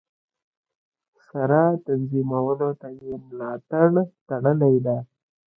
[1.27, 3.51] سره تنظیمولو ته یې ملا
[4.27, 4.97] تړلې ده.